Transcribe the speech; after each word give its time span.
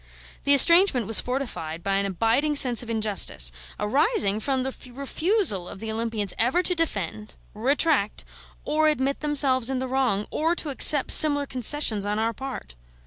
The 0.45 0.53
estrangement 0.55 1.05
was 1.05 1.21
fortified 1.21 1.83
by 1.83 1.97
an 1.97 2.07
abiding 2.07 2.55
sense 2.55 2.81
of 2.81 2.89
injustice, 2.89 3.51
arising 3.79 4.39
from 4.39 4.63
the 4.63 4.75
refusal 4.91 5.67
of 5.69 5.79
the 5.79 5.91
Olympians 5.91 6.33
ever 6.39 6.63
to 6.63 6.73
defend, 6.73 7.35
retract, 7.53 8.25
or 8.65 8.87
admit 8.87 9.19
themselves 9.19 9.69
in 9.69 9.77
the 9.77 9.87
wrong, 9.87 10.25
or 10.31 10.55
to 10.55 10.69
accept 10.71 11.11
similar 11.11 11.45
concessions 11.45 12.03
on 12.03 12.17
our 12.17 12.33
part. 12.33 12.73